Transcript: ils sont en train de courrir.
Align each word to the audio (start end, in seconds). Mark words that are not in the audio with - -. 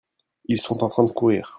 ils 0.45 0.59
sont 0.59 0.83
en 0.83 0.89
train 0.89 1.03
de 1.03 1.11
courrir. 1.11 1.49